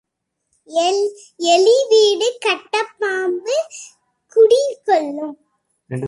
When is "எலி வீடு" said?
1.39-2.27